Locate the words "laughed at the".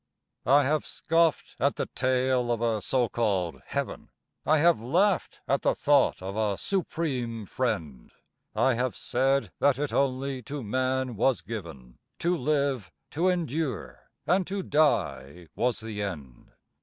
4.81-5.75